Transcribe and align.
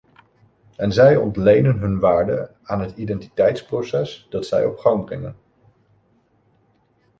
En 0.75 0.91
zij 0.93 1.15
ontlenen 1.17 1.77
hun 1.77 1.99
waarde 1.99 2.51
aan 2.63 2.81
het 2.81 2.97
identiteitsproces 2.97 4.27
dat 4.29 4.45
zij 4.45 4.65
op 4.65 4.77
gang 4.77 5.05
brengen. 5.05 5.35